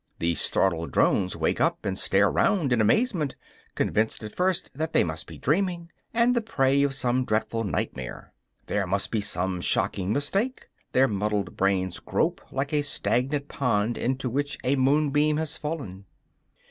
[0.17, 3.35] The startled drones wake up, and stare round in amazement,
[3.75, 8.33] convinced at first that they must be dreaming, and the prey of some dreadful nightmare.
[8.65, 14.27] There must be some shocking mistake; their muddled brains grope like a stagnant pond into
[14.27, 16.05] which a moonbeam has fallen.